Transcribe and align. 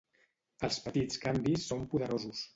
Els 0.67 0.79
petits 0.87 1.21
canvis 1.27 1.69
són 1.69 1.87
poderosos. 1.95 2.45